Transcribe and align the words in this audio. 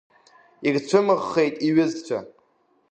Ирцәымыӷхеит 0.67 1.55
иҩызцәа. 1.67 2.19